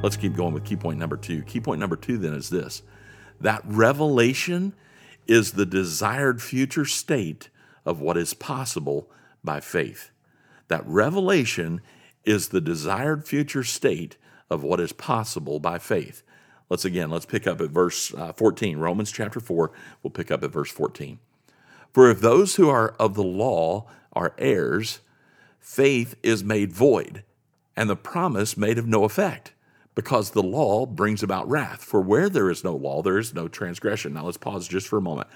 [0.00, 1.42] Let's keep going with key point number two.
[1.42, 2.82] Key point number two then is this
[3.40, 4.74] that revelation
[5.26, 7.48] is the desired future state
[7.84, 9.10] of what is possible
[9.42, 10.10] by faith.
[10.68, 11.80] That revelation
[12.24, 14.16] is the desired future state
[14.48, 16.22] of what is possible by faith.
[16.68, 18.78] Let's again, let's pick up at verse uh, 14.
[18.78, 19.72] Romans chapter 4,
[20.02, 21.18] we'll pick up at verse 14.
[21.92, 25.00] For if those who are of the law are heirs,
[25.58, 27.24] faith is made void,
[27.76, 29.54] and the promise made of no effect,
[29.98, 31.82] because the law brings about wrath.
[31.82, 34.14] For where there is no law, there is no transgression.
[34.14, 35.26] Now let's pause just for a moment.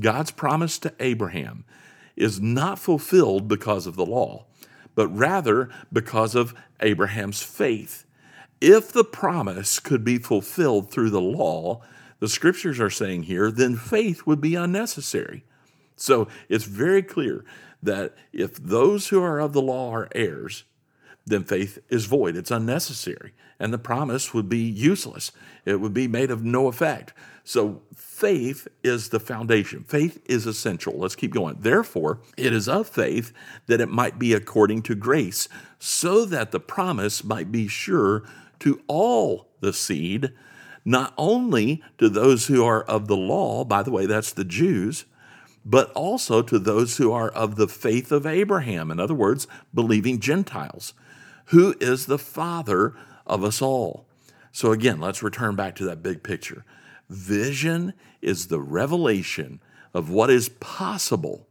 [0.00, 1.64] God's promise to Abraham
[2.14, 4.46] is not fulfilled because of the law,
[4.94, 8.06] but rather because of Abraham's faith.
[8.60, 11.82] If the promise could be fulfilled through the law,
[12.20, 15.42] the scriptures are saying here, then faith would be unnecessary.
[15.96, 17.44] So it's very clear
[17.82, 20.62] that if those who are of the law are heirs,
[21.26, 22.36] then faith is void.
[22.36, 23.32] It's unnecessary.
[23.58, 25.32] And the promise would be useless.
[25.64, 27.14] It would be made of no effect.
[27.44, 29.84] So faith is the foundation.
[29.84, 30.94] Faith is essential.
[30.98, 31.56] Let's keep going.
[31.60, 33.32] Therefore, it is of faith
[33.66, 38.24] that it might be according to grace, so that the promise might be sure
[38.60, 40.32] to all the seed,
[40.84, 45.04] not only to those who are of the law, by the way, that's the Jews,
[45.64, 50.20] but also to those who are of the faith of Abraham, in other words, believing
[50.20, 50.92] Gentiles,
[51.46, 52.94] who is the father
[53.26, 54.06] of us all.
[54.52, 56.64] So, again, let's return back to that big picture.
[57.08, 57.92] Vision
[58.22, 59.60] is the revelation
[59.92, 61.46] of what is possible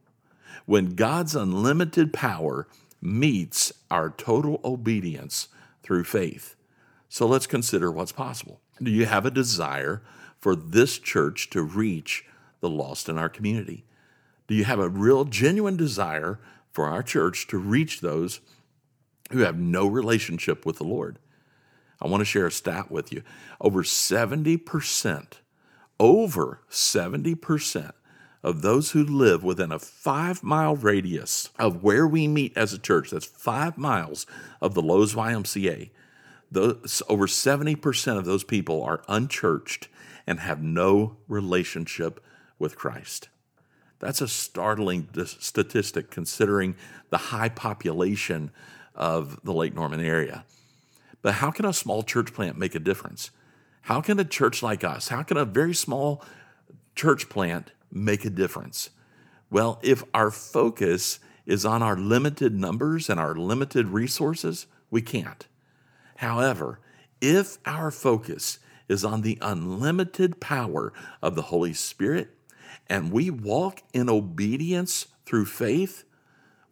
[0.65, 2.67] when God's unlimited power
[3.01, 5.49] meets our total obedience
[5.83, 6.55] through faith.
[7.09, 8.59] So let's consider what's possible.
[8.81, 10.01] Do you have a desire
[10.39, 12.25] for this church to reach
[12.61, 13.85] the lost in our community?
[14.47, 16.39] Do you have a real, genuine desire
[16.71, 18.39] for our church to reach those
[19.33, 21.19] who have no relationship with the Lord?
[22.01, 23.23] I want to share a stat with you.
[23.61, 25.33] Over 70%,
[25.99, 27.91] over 70%
[28.43, 32.79] of those who live within a five mile radius of where we meet as a
[32.79, 34.25] church, that's five miles
[34.61, 35.89] of the Lowe's YMCA,
[36.51, 39.87] those, over 70% of those people are unchurched
[40.27, 42.23] and have no relationship
[42.59, 43.29] with Christ.
[43.99, 46.75] That's a startling statistic considering
[47.09, 48.51] the high population
[48.95, 50.45] of the Lake Norman area.
[51.21, 53.31] But how can a small church plant make a difference?
[53.83, 56.23] How can a church like us, how can a very small
[56.95, 58.89] church plant make a difference?
[59.49, 65.47] Well, if our focus is on our limited numbers and our limited resources, we can't.
[66.17, 66.79] However,
[67.19, 72.29] if our focus is on the unlimited power of the Holy Spirit
[72.87, 76.03] and we walk in obedience through faith,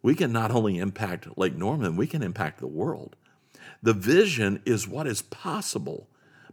[0.02, 3.16] we can not only impact Lake Norman, we can impact the world.
[3.82, 6.08] The vision is what is possible,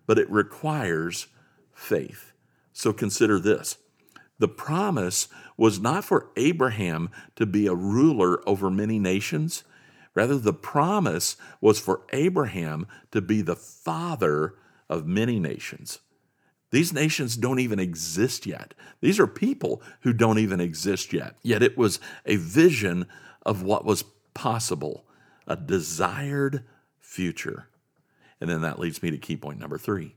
[0.06, 1.28] but it requires
[1.74, 2.34] faith.
[2.74, 3.78] So consider this
[4.38, 5.28] the promise
[5.58, 9.64] was not for Abraham to be a ruler over many nations,
[10.16, 14.56] Rather, the promise was for Abraham to be the father
[14.90, 16.00] of many nations.
[16.72, 18.74] These nations don't even exist yet.
[19.02, 21.36] These are people who don't even exist yet.
[21.42, 23.08] Yet it was a vision
[23.44, 25.06] of what was possible,
[25.48, 26.64] a desired
[27.00, 27.68] future.
[28.40, 30.16] And then that leads me to key point number three.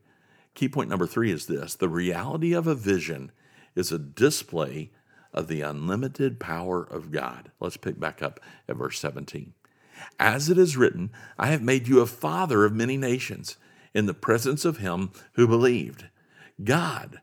[0.54, 3.32] Key point number three is this the reality of a vision
[3.74, 4.90] is a display
[5.32, 7.50] of the unlimited power of God.
[7.58, 8.38] Let's pick back up
[8.68, 9.54] at verse 17.
[10.18, 13.56] As it is written, I have made you a father of many nations
[13.94, 16.06] in the presence of him who believed.
[16.62, 17.20] God,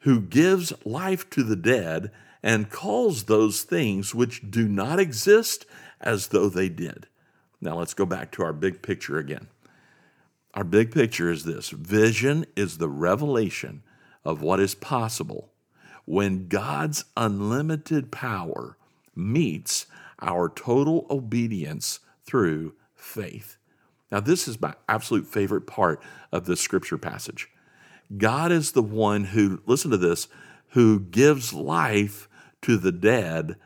[0.00, 2.10] who gives life to the dead
[2.44, 5.64] and calls those things which do not exist
[5.98, 7.08] as though they did.
[7.58, 9.48] Now let's go back to our big picture again.
[10.52, 13.82] Our big picture is this vision is the revelation
[14.26, 15.52] of what is possible
[16.04, 18.76] when God's unlimited power
[19.16, 19.86] meets
[20.20, 23.56] our total obedience through faith.
[24.12, 27.48] Now, this is my absolute favorite part of this scripture passage.
[28.18, 30.28] God is the one who, listen to this,
[30.68, 32.28] who gives life
[32.64, 33.56] to the dead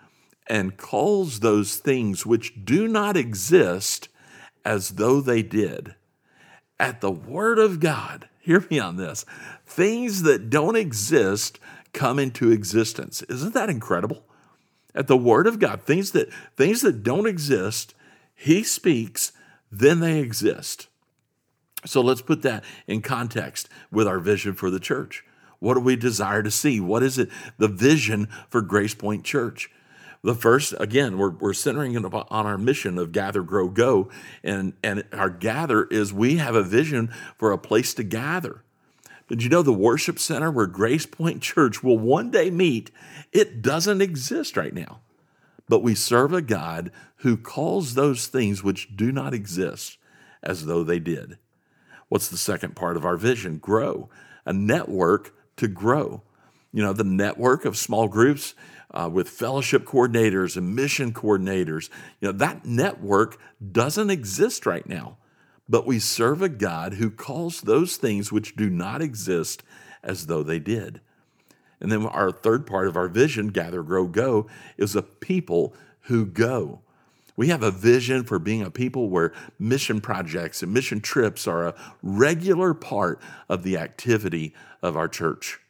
[0.48, 4.08] and calls those things which do not exist
[4.64, 5.94] as though they did.
[6.80, 9.24] At the Word of God, hear me on this,
[9.64, 11.60] things that don't exist
[11.92, 13.22] come into existence.
[13.22, 14.24] Isn't that incredible?
[14.94, 17.94] At the Word of God, things that, things that don't exist
[18.34, 19.32] he speaks,
[19.70, 20.88] then they exist.
[21.84, 25.24] So let's put that in context with our vision for the church.
[25.60, 26.80] What do we desire to see?
[26.80, 29.70] What is it, the vision for Grace Point Church?
[30.22, 34.08] The first, again, we're, we're centering on our mission of gather, grow, go.
[34.42, 38.62] And, and our gather is we have a vision for a place to gather.
[39.28, 42.90] Did you know the worship center where Grace Point Church will one day meet?
[43.32, 45.00] It doesn't exist right now.
[45.68, 49.98] But we serve a God who calls those things which do not exist
[50.42, 51.38] as though they did.
[52.08, 53.58] What's the second part of our vision?
[53.58, 54.08] Grow,
[54.46, 56.22] a network to grow.
[56.72, 58.54] You know, the network of small groups
[58.90, 61.90] uh, with fellowship coordinators and mission coordinators,
[62.20, 63.38] you know, that network
[63.72, 65.18] doesn't exist right now.
[65.68, 69.62] But we serve a God who calls those things which do not exist
[70.02, 71.00] as though they did.
[71.80, 74.46] And then our third part of our vision, gather, grow, go,
[74.76, 76.80] is a people who go.
[77.38, 81.68] We have a vision for being a people where mission projects and mission trips are
[81.68, 85.60] a regular part of the activity of our church.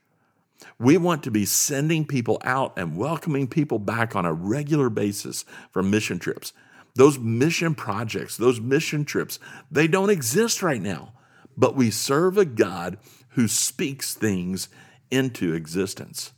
[0.79, 5.45] We want to be sending people out and welcoming people back on a regular basis
[5.71, 6.55] from mission trips.
[6.95, 9.39] Those mission projects, those mission trips,
[9.71, 11.13] they don't exist right now.
[11.55, 12.97] But we serve a God
[13.33, 14.71] who speaks things
[15.11, 16.33] into existence.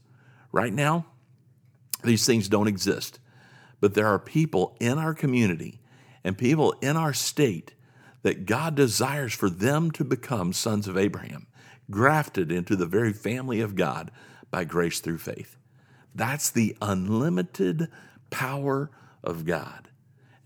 [0.51, 1.07] Right now,
[2.03, 3.21] these things don't exist.
[3.81, 5.81] But there are people in our community
[6.23, 7.75] and people in our state
[8.23, 11.47] that God desires for them to become sons of Abraham,
[11.91, 14.11] grafted into the very family of God
[14.51, 15.57] by grace through faith.
[16.15, 17.89] That's the unlimited
[18.31, 18.91] power
[19.25, 19.89] of God.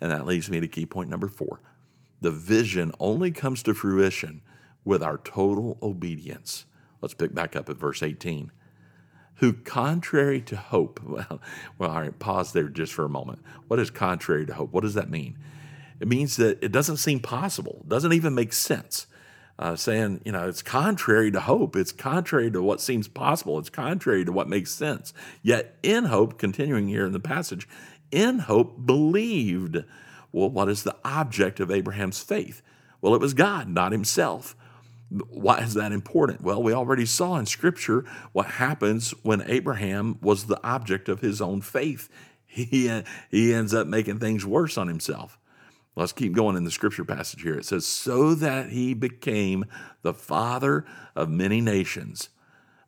[0.01, 1.61] And that leads me to key point number four.
[2.21, 4.43] The vision only comes to fruition
[4.85, 6.67] with our total obedience.
[7.01, 8.53] Let's pick back up at verse 18.
[9.37, 11.41] Who, contrary to hope, well,
[11.79, 13.41] well, all right, pause there just for a moment.
[13.69, 14.73] What is contrary to hope?
[14.73, 15.39] What does that mean?
[16.01, 19.07] It means that it doesn't seem possible, it doesn't even make sense
[19.59, 21.77] uh, saying, you know, it's contrary to hope.
[21.77, 23.59] It's contrary to what seems possible.
[23.59, 25.15] It's contrary to what makes sense.
[25.43, 27.69] Yet in hope, continuing here in the passage,
[28.11, 29.85] in hope believed.
[30.33, 32.63] Well, what is the object of Abraham's faith?
[33.01, 34.57] Well, it was God, not himself.
[35.11, 36.43] Why is that important?
[36.43, 41.41] Well, we already saw in Scripture what happens when Abraham was the object of his
[41.41, 42.09] own faith.
[42.47, 42.89] He,
[43.33, 45.41] he ends up making things worse on himself.
[45.97, 47.59] Let's keep going in the scripture passage here.
[47.59, 49.65] It says, So that he became
[50.03, 50.85] the father
[51.15, 52.29] of many nations,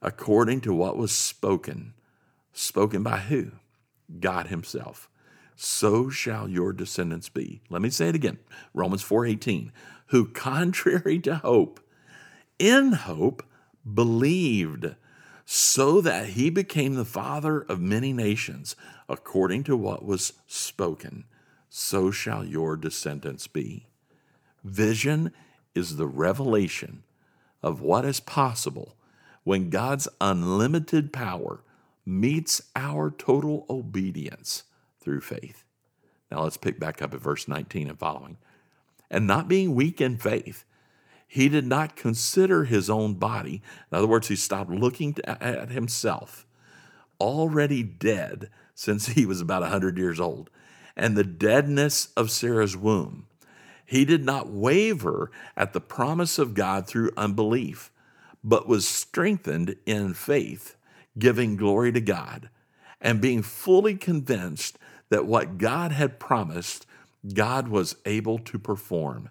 [0.03, 1.95] according to what was spoken.
[2.53, 3.53] Spoken by who?
[4.21, 5.09] God himself.
[5.55, 7.63] So shall your descendants be.
[7.71, 8.39] Let me say it again.
[8.75, 9.73] Romans 4:18.
[10.09, 11.81] Who contrary to hope,
[12.59, 13.45] in hope,
[13.95, 14.95] believed,
[15.45, 18.75] so that he became the father of many nations,
[19.09, 21.25] according to what was spoken
[21.69, 23.87] so shall your descendants be.
[24.65, 25.31] Vision
[25.75, 27.03] is the revelation
[27.63, 28.97] of what is possible
[29.45, 31.63] when God's unlimited power
[32.05, 34.65] meets our total obedience
[35.01, 35.65] through faith.
[36.31, 38.39] Now let's pick back up at verse 19 and following.
[39.11, 40.65] And not being weak in faith,
[41.27, 43.63] he did not consider his own body.
[43.91, 46.47] In other words, he stopped looking at himself,
[47.21, 50.51] already dead since he was about 100 years old
[50.97, 53.27] and the deadness of Sarah's womb.
[53.85, 57.93] He did not waver at the promise of God through unbelief,
[58.43, 60.77] but was strengthened in faith,
[61.19, 62.49] giving glory to God,
[63.01, 64.79] and being fully convinced
[65.11, 66.87] that what God had promised,
[67.33, 69.29] God was able to perform,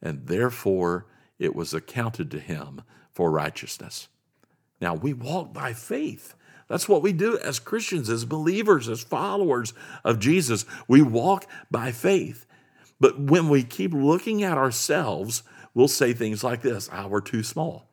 [0.00, 1.06] and therefore
[1.38, 4.08] it was accounted to him for righteousness.
[4.80, 6.34] Now we walk by faith
[6.68, 9.72] that's what we do as Christians, as believers, as followers
[10.04, 10.64] of Jesus.
[10.88, 12.46] We walk by faith.
[12.98, 15.42] But when we keep looking at ourselves,
[15.74, 17.86] we'll say things like this ah, we're too small.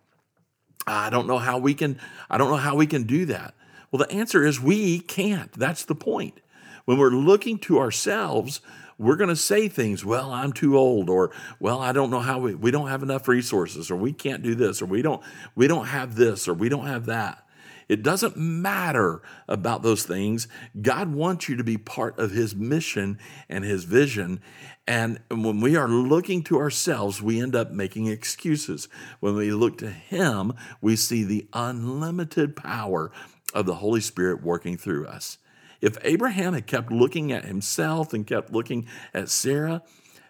[0.88, 3.54] I don't know how we can, I don't know how we can do that.
[3.92, 5.52] Well, the answer is we can't.
[5.54, 6.40] That's the point.
[6.86, 8.60] When we're looking to ourselves,
[8.98, 12.40] we're going to say things, well, I'm too old, or well, I don't know how
[12.40, 15.22] we, we don't have enough resources, or we can't do this, or we don't,
[15.56, 17.44] we don't have this, or we don't have that.
[17.90, 20.48] It doesn't matter about those things.
[20.82, 23.20] God wants you to be part of His mission
[23.50, 24.42] and His vision.
[24.88, 28.88] And when we are looking to ourselves, we end up making excuses.
[29.20, 33.12] When we look to Him, we see the unlimited power
[33.54, 35.38] of the Holy Spirit working through us.
[35.84, 39.82] If Abraham had kept looking at himself and kept looking at Sarah,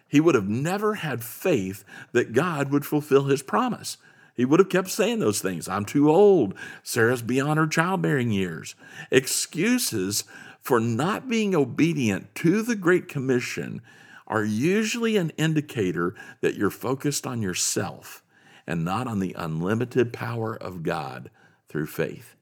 [0.08, 3.96] he would have never had faith that God would fulfill his promise.
[4.34, 5.68] He would have kept saying those things.
[5.68, 6.56] I'm too old.
[6.82, 8.74] Sarah's beyond her childbearing years.
[9.12, 10.24] Excuses
[10.60, 13.80] for not being obedient to the Great Commission
[14.26, 18.24] are usually an indicator that you're focused on yourself
[18.66, 21.30] and not on the unlimited power of God
[21.68, 22.33] through faith.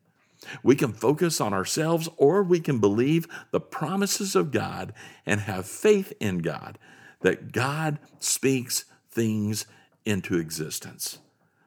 [0.63, 4.93] We can focus on ourselves or we can believe the promises of God
[5.27, 6.79] and have faith in God
[7.21, 9.67] that God speaks things
[10.05, 11.19] into existence.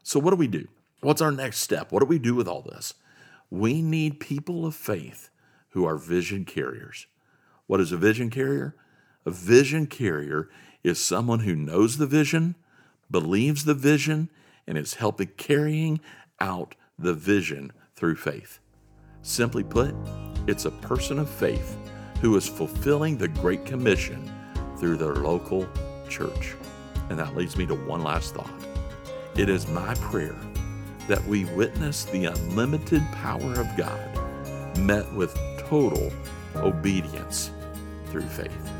[0.03, 0.67] So, what do we do?
[1.01, 1.91] What's our next step?
[1.91, 2.93] What do we do with all this?
[3.49, 5.29] We need people of faith
[5.69, 7.07] who are vision carriers.
[7.67, 8.75] What is a vision carrier?
[9.25, 10.49] A vision carrier
[10.83, 12.55] is someone who knows the vision,
[13.09, 14.29] believes the vision,
[14.67, 15.99] and is helping carrying
[16.39, 18.59] out the vision through faith.
[19.25, 19.95] Simply put,
[20.45, 21.79] it's a person of faith
[22.21, 24.31] who is fulfilling the Great Commission
[24.77, 25.67] through their local
[26.07, 26.53] church.
[27.09, 28.53] And that leads me to one last thought.
[29.35, 30.35] It is my prayer
[31.07, 36.11] that we witness the unlimited power of God met with total
[36.55, 37.49] obedience
[38.11, 38.74] through faith.